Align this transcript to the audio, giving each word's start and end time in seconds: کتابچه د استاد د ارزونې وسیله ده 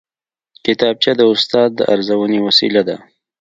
کتابچه 0.65 1.11
د 1.19 1.21
استاد 1.33 1.69
د 1.75 1.79
ارزونې 1.93 2.39
وسیله 2.47 2.81
ده 2.87 2.97